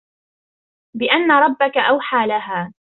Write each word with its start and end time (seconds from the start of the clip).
بأن 0.97 1.31
ربك 1.31 1.77
أوحى 1.77 2.27
لها 2.27 2.73